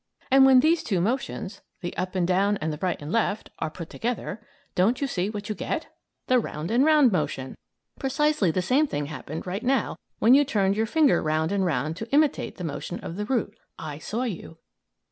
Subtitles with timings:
[0.31, 3.91] And when these two motions the up and down and right and left are put
[3.91, 4.41] together,
[4.73, 5.93] don't you see what you get?
[6.25, 7.55] The round and round motion!
[7.99, 11.97] Precisely the same thing happened right now when you turned your finger round and round
[11.97, 13.55] to imitate the motion of the root.
[13.77, 14.57] (I saw you!)